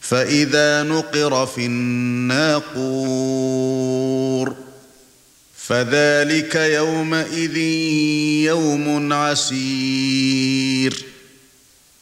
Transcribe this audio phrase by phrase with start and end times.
[0.00, 3.28] فإذا نقر في الناقور
[5.56, 7.56] فذلك يومئذ
[8.46, 11.04] يوم عسير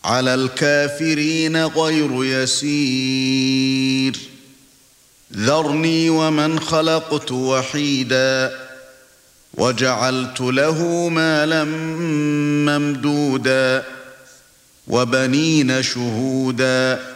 [0.04, 4.16] على الكافرين غير يسير
[5.36, 8.66] ذرني ومن خلقت وحيدا
[9.54, 11.64] وجعلت له مالا
[12.64, 13.84] ممدودا
[14.88, 17.15] وبنين شهودا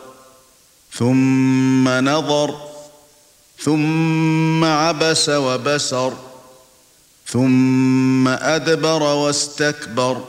[0.93, 2.55] ثم نظر
[3.59, 6.13] ثم عبس وبسر
[7.27, 10.21] ثم أدبر واستكبر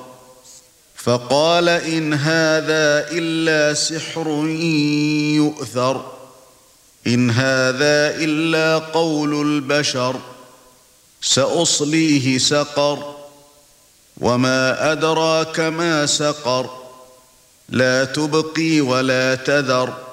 [0.96, 4.28] فقال إن هذا إلا سحر
[5.36, 6.12] يؤثر
[7.06, 10.16] إن هذا إلا قول البشر
[11.22, 13.14] سأصليه سقر
[14.20, 16.70] وما أدراك ما سقر
[17.69, 20.11] لا تبقي ولا تذر.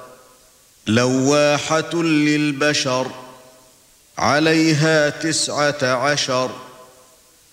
[0.90, 3.06] لواحة للبشر
[4.18, 6.50] عليها تسعة عشر.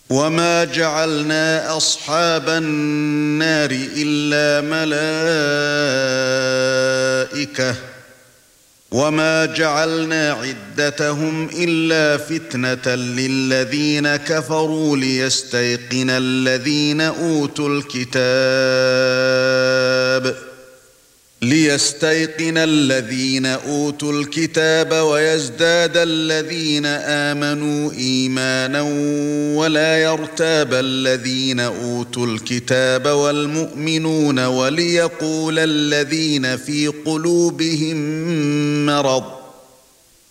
[0.09, 4.61] وما جعلنا أصحاب النار إلا
[7.31, 7.75] ملائكة.
[8.91, 18.17] وما جعلنا عدتهم إلا فتنة للذين كفروا ليستيقن الذين أوتوا الكتاب.
[21.41, 28.81] ليستيقن الذين أوتوا الكتاب ويزداد الذين آمنوا إيمانا
[29.57, 37.95] ولا يرتاب الذين أوتوا الكتاب والمؤمنون وليقول الذين في قلوبهم
[38.85, 39.36] مرض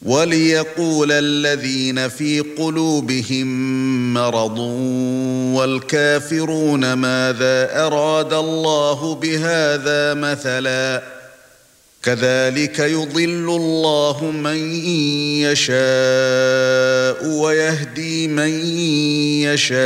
[0.07, 3.47] وليقول الذين في قلوبهم
[4.15, 4.59] مرض
[5.57, 11.03] والكافرون ماذا أراد الله بهذا مثلا
[12.03, 14.75] كذلك يضل الله من
[15.43, 15.77] يشاء
[17.27, 18.51] ويهدي من
[19.43, 19.77] يشاء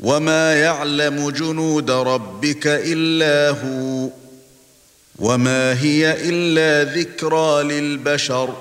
[0.00, 4.23] وما يعلم جنود ربك إلا هو
[5.18, 8.54] وما هي الا ذكرى للبشر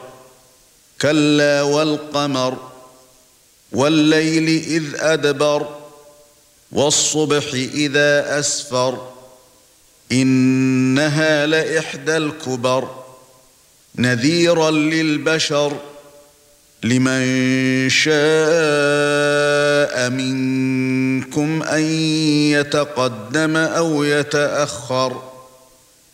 [1.01, 2.57] كلا والقمر
[3.71, 5.67] والليل اذ ادبر
[6.71, 9.07] والصبح اذا اسفر
[10.11, 12.89] انها لاحدى الكبر
[13.95, 15.77] نذيرا للبشر
[16.83, 17.23] لمن
[17.89, 18.13] شاء
[20.09, 21.83] منكم ان
[22.51, 25.32] يتقدم أو يتاخر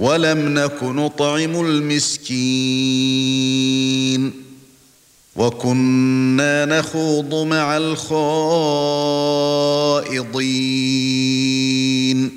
[0.00, 2.32] ولم نك نطعم المسكين
[5.36, 7.76] وكنا نخوض مع
[11.00, 12.30] الخائضين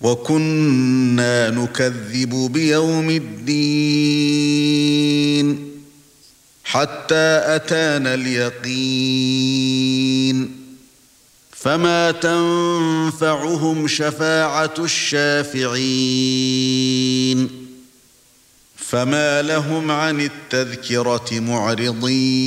[0.00, 4.46] وكنا نكذب بيوم الدين
[6.64, 9.46] حتى أتانا اليقين
[11.58, 16.36] فما تنفعهم شفاعه الشافعين
[18.76, 22.46] فما لهم عن التذكره معرضين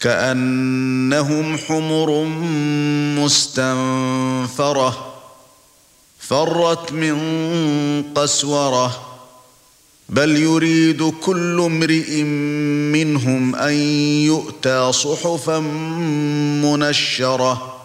[0.00, 2.24] كانهم حمر
[3.24, 5.12] مستنفره
[6.18, 7.16] فرت من
[8.14, 9.05] قسوره
[10.08, 12.22] بل يريد كل امرئ
[12.92, 13.74] منهم أن
[14.24, 15.58] يؤتى صحفا
[16.62, 17.76] منشرة.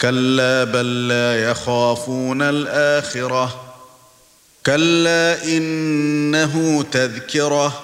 [0.00, 3.74] كلا بل لا يخافون الآخرة.
[4.66, 7.82] كلا إنه تذكرة.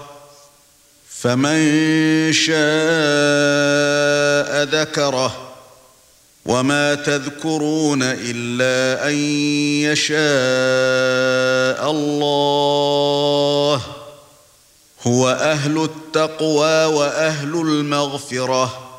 [1.09, 1.63] فمن
[2.33, 2.55] شاء
[4.63, 5.47] ذكره.
[6.47, 9.15] وما تذكرون إلا أن
[9.93, 11.60] يشاء.
[11.71, 13.81] الله
[15.07, 18.90] هو أهل التقوى وأهل المغفرة.